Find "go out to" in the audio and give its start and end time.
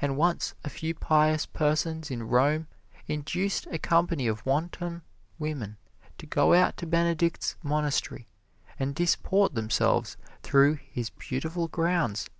6.24-6.86